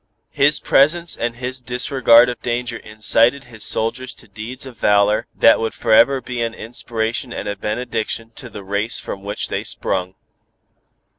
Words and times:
His 0.31 0.59
presence 0.59 1.15
and 1.15 1.35
his 1.35 1.59
disregard 1.59 2.27
of 2.27 2.41
danger 2.41 2.77
incited 2.77 3.43
his 3.43 3.63
soldiers 3.63 4.15
to 4.15 4.27
deeds 4.27 4.65
of 4.65 4.75
valor 4.79 5.27
that 5.35 5.59
would 5.59 5.75
forever 5.75 6.19
be 6.21 6.41
an 6.41 6.55
"inspiration 6.55 7.31
and 7.31 7.47
a 7.47 7.55
benediction" 7.55 8.31
to 8.33 8.49
the 8.49 8.63
race 8.63 8.99
from 8.99 9.21
which 9.21 9.49
they 9.49 9.63
sprung. 9.63 10.15